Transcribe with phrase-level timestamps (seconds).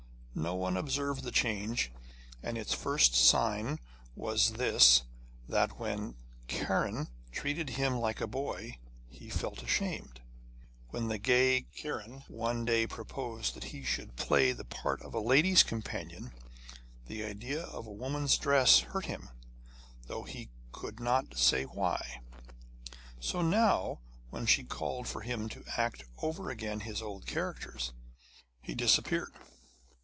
[0.33, 1.91] No one observed the change,
[2.41, 3.79] and its first sign
[4.15, 5.03] was this,
[5.47, 6.15] that when
[6.47, 8.77] Kiran treated him like a boy,
[9.09, 10.21] he felt ashamed.
[10.89, 15.63] When the gay Kiran one day proposed that he should play the part of lady's
[15.63, 16.31] companion,
[17.07, 19.29] the idea of woman's dress hurt him,
[20.07, 22.21] though he could not say why.
[23.19, 23.99] So now,
[24.29, 27.91] when she called for him to act over again his old characters,
[28.61, 29.33] he disappeared.